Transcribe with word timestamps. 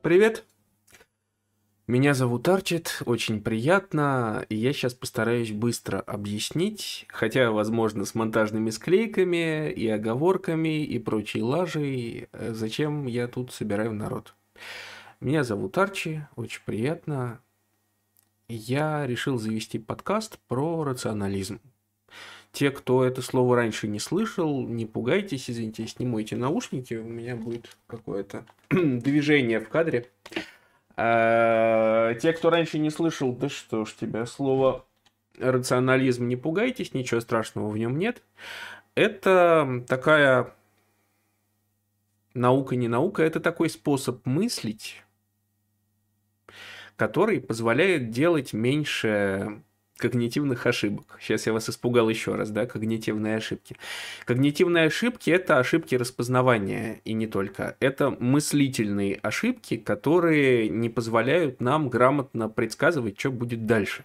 Привет. 0.00 0.46
Меня 1.86 2.14
зовут 2.14 2.48
Арчит, 2.48 3.02
очень 3.04 3.42
приятно, 3.42 4.46
и 4.48 4.56
я 4.56 4.72
сейчас 4.72 4.94
постараюсь 4.94 5.52
быстро 5.52 6.00
объяснить, 6.00 7.04
хотя, 7.08 7.50
возможно, 7.50 8.06
с 8.06 8.14
монтажными 8.14 8.70
склейками 8.70 9.70
и 9.70 9.86
оговорками 9.88 10.82
и 10.82 10.98
прочей 10.98 11.42
лажей, 11.42 12.28
э, 12.32 12.54
зачем 12.54 13.06
я 13.06 13.28
тут 13.28 13.52
собираю 13.52 13.92
народ. 13.92 14.34
Меня 15.20 15.44
зовут 15.44 15.76
Арчи, 15.76 16.22
очень 16.34 16.62
приятно. 16.64 17.40
Я 18.48 19.06
решил 19.06 19.36
завести 19.36 19.78
подкаст 19.78 20.38
про 20.48 20.82
рационализм. 20.82 21.60
Те, 22.52 22.70
кто 22.70 23.04
это 23.04 23.20
слово 23.20 23.56
раньше 23.56 23.86
не 23.86 23.98
слышал, 23.98 24.66
не 24.66 24.86
пугайтесь, 24.86 25.50
извините, 25.50 25.86
снимайте 25.86 26.36
наушники, 26.36 26.94
у 26.94 27.04
меня 27.04 27.36
будет 27.36 27.76
какое-то 27.86 28.46
движение 28.70 29.60
в 29.60 29.68
кадре. 29.68 30.08
А, 30.96 32.14
те, 32.14 32.32
кто 32.32 32.48
раньше 32.48 32.78
не 32.78 32.88
слышал, 32.90 33.32
да 33.32 33.48
что 33.50 33.84
ж 33.84 33.92
тебя, 33.92 34.24
слово 34.24 34.86
рационализм, 35.38 36.26
не 36.26 36.36
пугайтесь, 36.36 36.94
ничего 36.94 37.20
страшного 37.20 37.68
в 37.68 37.76
нем 37.76 37.98
нет. 37.98 38.22
Это 38.94 39.84
такая 39.86 40.54
наука, 42.32 42.76
не 42.76 42.88
наука, 42.88 43.22
это 43.22 43.40
такой 43.40 43.68
способ 43.68 44.24
мыслить, 44.24 45.02
который 46.96 47.40
позволяет 47.40 48.10
делать 48.10 48.52
меньше 48.52 49.62
когнитивных 49.96 50.66
ошибок. 50.66 51.18
Сейчас 51.20 51.46
я 51.46 51.52
вас 51.52 51.68
испугал 51.68 52.08
еще 52.08 52.34
раз, 52.34 52.50
да, 52.50 52.66
когнитивные 52.66 53.36
ошибки. 53.36 53.76
Когнитивные 54.24 54.86
ошибки– 54.86 55.30
это 55.32 55.58
ошибки 55.58 55.94
распознавания, 55.94 57.00
и 57.04 57.12
не 57.12 57.26
только. 57.26 57.76
Это 57.80 58.10
мыслительные 58.10 59.16
ошибки, 59.16 59.76
которые 59.76 60.68
не 60.68 60.88
позволяют 60.88 61.60
нам 61.60 61.88
грамотно 61.88 62.48
предсказывать, 62.48 63.18
что 63.18 63.30
будет 63.30 63.66
дальше. 63.66 64.04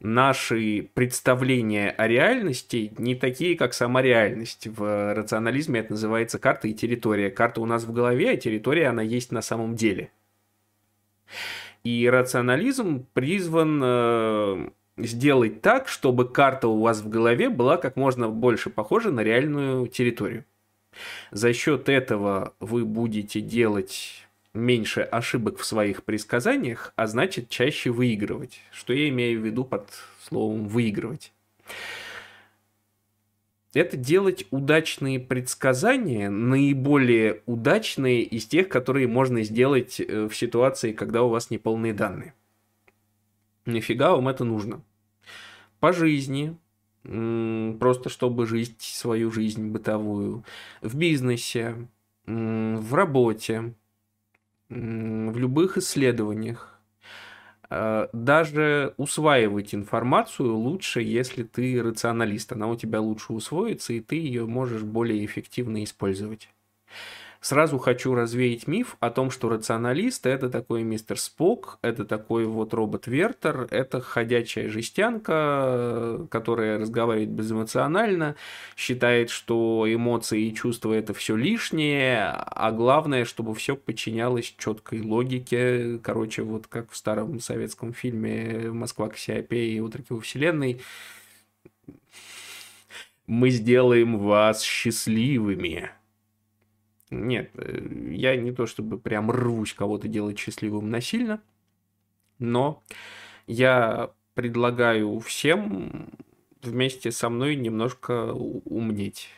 Наши 0.00 0.88
представления 0.94 1.90
о 1.90 2.08
реальности 2.08 2.90
не 2.96 3.14
такие, 3.14 3.54
как 3.54 3.74
сама 3.74 4.00
реальность. 4.00 4.66
В 4.66 5.14
рационализме 5.14 5.80
это 5.80 5.92
называется 5.92 6.38
карта 6.38 6.68
и 6.68 6.74
территория. 6.74 7.30
Карта 7.30 7.60
у 7.60 7.66
нас 7.66 7.84
в 7.84 7.92
голове, 7.92 8.30
а 8.30 8.36
территория, 8.36 8.86
она 8.86 9.02
есть 9.02 9.30
на 9.30 9.42
самом 9.42 9.76
деле. 9.76 10.10
И 11.84 12.08
рационализм 12.10 13.06
призван 13.12 13.80
э, 13.82 14.70
сделать 15.04 15.62
так, 15.62 15.88
чтобы 15.88 16.28
карта 16.28 16.68
у 16.68 16.80
вас 16.80 17.00
в 17.00 17.08
голове 17.08 17.48
была 17.48 17.76
как 17.76 17.96
можно 17.96 18.28
больше 18.28 18.70
похожа 18.70 19.10
на 19.10 19.20
реальную 19.20 19.86
территорию. 19.88 20.44
За 21.30 21.52
счет 21.52 21.88
этого 21.88 22.54
вы 22.60 22.84
будете 22.84 23.40
делать 23.40 24.26
меньше 24.52 25.02
ошибок 25.02 25.58
в 25.58 25.64
своих 25.64 26.04
предсказаниях, 26.04 26.92
а 26.96 27.06
значит 27.06 27.48
чаще 27.48 27.90
выигрывать. 27.90 28.60
Что 28.72 28.92
я 28.92 29.08
имею 29.08 29.40
в 29.40 29.44
виду 29.44 29.64
под 29.64 29.88
словом 30.22 30.68
выигрывать? 30.68 31.32
Это 33.72 33.96
делать 33.96 34.46
удачные 34.50 35.20
предсказания, 35.20 36.28
наиболее 36.28 37.42
удачные 37.46 38.22
из 38.22 38.46
тех, 38.46 38.68
которые 38.68 39.06
можно 39.06 39.44
сделать 39.44 40.00
э, 40.00 40.26
в 40.26 40.34
ситуации, 40.34 40.92
когда 40.92 41.22
у 41.22 41.28
вас 41.28 41.50
неполные 41.50 41.94
данные. 41.94 42.34
Нифига 43.66 44.10
вам 44.10 44.26
это 44.26 44.42
нужно 44.42 44.82
по 45.80 45.92
жизни, 45.92 46.56
просто 47.02 48.08
чтобы 48.08 48.46
жить 48.46 48.80
свою 48.80 49.30
жизнь 49.30 49.68
бытовую, 49.68 50.44
в 50.82 50.96
бизнесе, 50.96 51.88
в 52.26 52.94
работе, 52.94 53.74
в 54.68 55.38
любых 55.38 55.78
исследованиях. 55.78 56.80
А, 57.72 58.10
даже 58.12 58.94
усваивать 58.96 59.74
информацию 59.74 60.54
лучше, 60.54 61.02
если 61.02 61.44
ты 61.44 61.80
рационалист. 61.82 62.52
Она 62.52 62.66
у 62.68 62.76
тебя 62.76 63.00
лучше 63.00 63.32
усвоится, 63.32 63.92
и 63.92 64.00
ты 64.00 64.16
ее 64.16 64.46
можешь 64.46 64.82
более 64.82 65.24
эффективно 65.24 65.84
использовать. 65.84 66.48
Сразу 67.40 67.78
хочу 67.78 68.14
развеять 68.14 68.66
миф 68.66 68.98
о 69.00 69.08
том, 69.08 69.30
что 69.30 69.48
рационалист 69.48 70.26
это 70.26 70.50
такой 70.50 70.82
мистер 70.82 71.18
Спок, 71.18 71.78
это 71.80 72.04
такой 72.04 72.44
вот 72.44 72.74
робот 72.74 73.06
Вертер, 73.06 73.66
это 73.70 74.02
ходячая 74.02 74.68
жестянка, 74.68 76.26
которая 76.30 76.78
разговаривает 76.78 77.30
безэмоционально, 77.30 78.36
считает, 78.76 79.30
что 79.30 79.86
эмоции 79.88 80.48
и 80.48 80.54
чувства 80.54 80.92
это 80.92 81.14
все 81.14 81.34
лишнее, 81.34 82.26
а 82.30 82.72
главное, 82.72 83.24
чтобы 83.24 83.54
все 83.54 83.74
подчинялось 83.74 84.54
четкой 84.58 85.00
логике. 85.00 85.98
Короче, 86.02 86.42
вот 86.42 86.66
как 86.66 86.90
в 86.90 86.96
старом 86.96 87.40
советском 87.40 87.94
фильме 87.94 88.70
«Москва, 88.70 89.08
Кассиопея 89.08 89.76
и 89.76 89.80
утроки 89.80 90.12
во 90.12 90.20
вселенной», 90.20 90.82
мы 93.26 93.48
сделаем 93.48 94.18
вас 94.18 94.62
счастливыми. 94.62 95.90
Нет, 97.10 97.50
э, 97.54 97.88
я 98.12 98.36
не 98.36 98.52
то 98.52 98.66
чтобы 98.66 98.98
прям 98.98 99.30
рвусь 99.30 99.74
кого-то 99.74 100.08
делать 100.08 100.38
счастливым 100.38 100.90
насильно, 100.90 101.42
но 102.38 102.82
я 103.46 104.12
предлагаю 104.34 105.18
всем 105.20 106.10
вместе 106.62 107.10
со 107.10 107.28
мной 107.28 107.56
немножко 107.56 108.32
умнеть. 108.32 109.28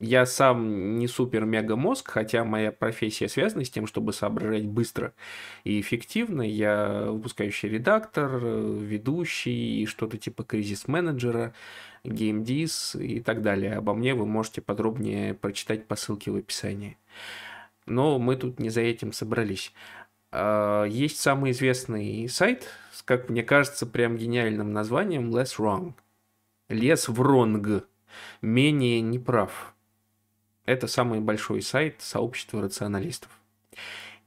Я 0.00 0.26
сам 0.26 0.98
не 0.98 1.06
супер-мега 1.06 1.76
мозг, 1.76 2.10
хотя 2.10 2.44
моя 2.44 2.72
профессия 2.72 3.28
связана 3.28 3.64
с 3.64 3.70
тем, 3.70 3.86
чтобы 3.86 4.12
соображать 4.12 4.66
быстро 4.66 5.14
и 5.62 5.80
эффективно. 5.80 6.42
Я 6.42 7.06
выпускающий 7.08 7.70
редактор, 7.70 8.30
э, 8.42 8.78
ведущий 8.82 9.82
и 9.82 9.86
что-то 9.86 10.18
типа 10.18 10.44
кризис-менеджера, 10.44 11.54
геймдиз 12.04 12.96
и 12.96 13.20
так 13.20 13.40
далее. 13.40 13.74
Обо 13.74 13.94
мне 13.94 14.14
вы 14.14 14.26
можете 14.26 14.60
подробнее 14.60 15.32
прочитать 15.32 15.86
по 15.86 15.96
ссылке 15.96 16.30
в 16.30 16.36
описании. 16.36 16.98
Но 17.86 18.18
мы 18.18 18.36
тут 18.36 18.58
не 18.58 18.70
за 18.70 18.80
этим 18.80 19.12
собрались. 19.12 19.72
А, 20.30 20.84
есть 20.84 21.20
самый 21.20 21.52
известный 21.52 22.28
сайт 22.28 22.68
с, 22.92 23.02
как 23.02 23.28
мне 23.28 23.42
кажется, 23.42 23.86
прям 23.86 24.16
гениальным 24.16 24.72
названием 24.72 25.30
Less 25.30 25.58
Wrong. 25.58 25.92
Less 26.68 27.08
Wrong. 27.08 27.84
Менее 28.42 29.00
неправ. 29.00 29.74
Это 30.64 30.86
самый 30.86 31.20
большой 31.20 31.62
сайт 31.62 31.96
сообщества 32.00 32.62
рационалистов. 32.62 33.30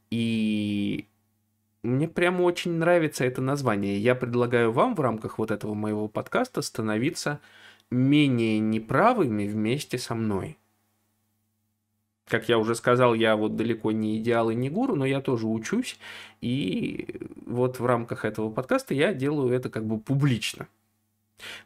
И 0.09 1.07
мне 1.83 2.07
прямо 2.07 2.43
очень 2.43 2.73
нравится 2.73 3.25
это 3.25 3.41
название. 3.41 3.97
Я 3.97 4.15
предлагаю 4.15 4.71
вам 4.71 4.95
в 4.95 4.99
рамках 4.99 5.39
вот 5.39 5.51
этого 5.51 5.73
моего 5.73 6.07
подкаста 6.07 6.61
становиться 6.61 7.39
менее 7.89 8.59
неправыми 8.59 9.47
вместе 9.47 9.97
со 9.97 10.15
мной. 10.15 10.57
Как 12.27 12.49
я 12.49 12.57
уже 12.57 12.75
сказал, 12.75 13.13
я 13.13 13.35
вот 13.37 13.55
далеко 13.55 13.91
не 13.91 14.17
идеал 14.17 14.49
и 14.49 14.55
не 14.55 14.69
гуру, 14.69 14.95
но 14.95 15.05
я 15.05 15.21
тоже 15.21 15.47
учусь. 15.47 15.97
И 16.41 17.21
вот 17.45 17.79
в 17.79 17.85
рамках 17.85 18.25
этого 18.25 18.51
подкаста 18.51 18.93
я 18.93 19.13
делаю 19.13 19.53
это 19.53 19.69
как 19.69 19.85
бы 19.85 19.99
публично. 19.99 20.67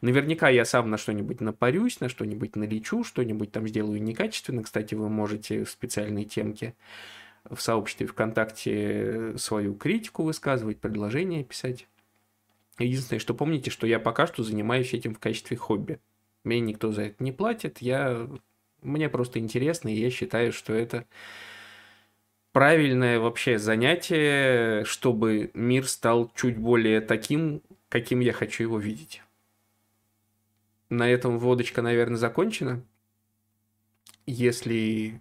Наверняка 0.02 0.48
я 0.50 0.64
сам 0.64 0.90
на 0.90 0.98
что-нибудь 0.98 1.40
напарюсь, 1.40 2.00
на 2.00 2.08
что-нибудь 2.08 2.56
налечу, 2.56 3.04
что-нибудь 3.04 3.50
там 3.50 3.66
сделаю 3.66 4.02
некачественно. 4.02 4.62
Кстати, 4.62 4.94
вы 4.94 5.08
можете 5.08 5.64
в 5.64 5.70
специальной 5.70 6.24
темке 6.24 6.74
в 7.50 7.60
сообществе 7.60 8.06
ВКонтакте 8.06 9.36
свою 9.36 9.74
критику 9.74 10.22
высказывать, 10.22 10.78
предложения 10.78 11.42
писать. 11.42 11.88
Единственное, 12.78 13.18
что 13.18 13.34
помните, 13.34 13.70
что 13.70 13.86
я 13.86 13.98
пока 13.98 14.26
что 14.26 14.44
занимаюсь 14.44 14.94
этим 14.94 15.14
в 15.14 15.18
качестве 15.18 15.56
хобби. 15.56 15.98
Мне 16.44 16.60
никто 16.60 16.92
за 16.92 17.02
это 17.02 17.22
не 17.22 17.32
платит, 17.32 17.78
я 17.80 18.28
мне 18.82 19.08
просто 19.08 19.38
интересно, 19.38 19.88
и 19.88 19.98
я 19.98 20.10
считаю, 20.10 20.52
что 20.52 20.72
это 20.72 21.06
правильное 22.52 23.18
вообще 23.18 23.58
занятие, 23.58 24.84
чтобы 24.84 25.50
мир 25.54 25.88
стал 25.88 26.30
чуть 26.34 26.58
более 26.58 27.00
таким, 27.00 27.62
каким 27.88 28.20
я 28.20 28.32
хочу 28.32 28.64
его 28.64 28.78
видеть. 28.78 29.22
На 30.88 31.08
этом 31.08 31.38
водочка, 31.38 31.80
наверное, 31.80 32.18
закончена. 32.18 32.84
Если 34.26 35.20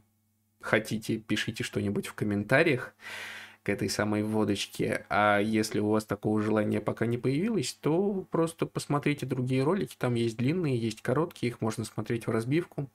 хотите, 0.60 1.18
пишите 1.18 1.64
что-нибудь 1.64 2.08
в 2.08 2.14
комментариях 2.14 2.94
к 3.64 3.70
этой 3.70 3.90
самой 3.90 4.24
водочке. 4.24 5.06
А 5.10 5.40
если 5.40 5.80
у 5.80 5.90
вас 5.90 6.06
такого 6.06 6.42
желания 6.42 6.82
пока 6.82 7.06
не 7.06 7.18
появилось, 7.18 7.74
то 7.80 8.26
просто 8.32 8.66
посмотрите 8.66 9.26
другие 9.26 9.64
ролики. 9.64 9.96
Там 9.98 10.16
есть 10.16 10.38
длинные, 10.38 10.78
есть 10.78 11.02
короткие, 11.02 11.52
их 11.52 11.62
можно 11.62 11.86
смотреть 11.86 12.26
в 12.26 12.32
разбивку. 12.32 12.90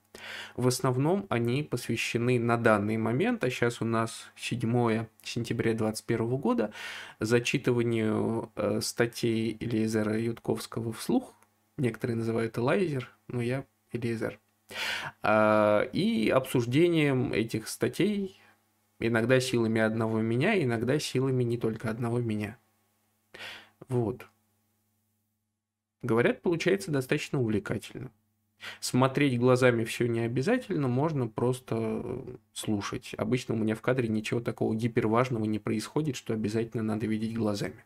В 0.57 0.67
основном 0.67 1.27
они 1.29 1.63
посвящены 1.63 2.41
на 2.41 2.57
данный 2.57 2.97
момент, 2.97 3.45
а 3.45 3.51
сейчас 3.51 3.81
у 3.81 3.85
нас 3.85 4.31
7 4.37 5.07
сентября 5.23 5.73
2021 5.73 6.37
года, 6.37 6.73
зачитыванию 7.21 8.51
э, 8.57 8.81
статей 8.83 9.57
Элизера 9.61 10.19
Ютковского 10.19 10.93
вслух. 10.93 11.33
Некоторые 11.77 12.17
называют 12.17 12.59
Элайзер, 12.59 13.09
но 13.29 13.41
я 13.41 13.65
Элизер. 13.93 14.41
Э, 15.23 15.89
и 15.93 16.29
обсуждением 16.29 17.33
этих 17.33 17.69
статей 17.69 18.41
Иногда 18.99 19.41
силами 19.41 19.81
одного 19.81 20.21
меня, 20.21 20.63
иногда 20.63 20.99
силами 20.99 21.43
не 21.43 21.59
только 21.59 21.91
одного 21.91 22.21
меня. 22.21 22.59
Вот. 23.89 24.27
Говорят, 26.03 26.41
получается 26.43 26.91
достаточно 26.91 27.41
увлекательно. 27.41 28.11
Смотреть 28.81 29.39
глазами 29.39 29.85
все 29.85 30.07
не 30.09 30.21
обязательно, 30.21 30.89
можно 30.89 31.29
просто 31.29 32.25
слушать. 32.53 33.15
Обычно 33.19 33.55
у 33.55 33.59
меня 33.59 33.75
в 33.75 33.83
кадре 33.83 34.09
ничего 34.09 34.41
такого 34.41 34.75
гиперважного 34.75 35.45
не 35.45 35.59
происходит, 35.59 36.17
что 36.17 36.33
обязательно 36.33 36.83
надо 36.83 37.07
видеть 37.07 37.37
глазами. 37.37 37.85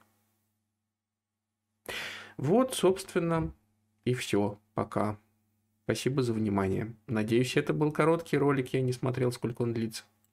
Вот, 2.37 2.75
собственно, 2.75 3.53
и 4.05 4.15
все. 4.15 4.59
Пока. 4.75 5.19
Спасибо 5.85 6.23
за 6.23 6.33
внимание. 6.33 6.95
Надеюсь, 7.07 7.57
это 7.57 7.75
был 7.75 7.91
короткий 7.91 8.39
ролик, 8.39 8.73
я 8.73 8.81
не 8.81 8.93
смотрел, 8.93 9.33
сколько 9.33 9.63
он 9.63 9.75
длится. 9.75 10.05